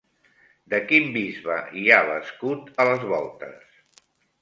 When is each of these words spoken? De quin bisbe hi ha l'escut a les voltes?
De 0.73 0.79
quin 0.91 1.05
bisbe 1.19 1.59
hi 1.83 1.87
ha 1.91 2.01
l'escut 2.09 2.75
a 2.85 2.91
les 2.91 3.09
voltes? 3.15 3.81